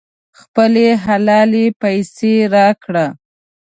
خپلې 0.39 0.87
حلالې 1.05 1.65
پیسې 1.81 2.33
راکړه. 2.55 3.05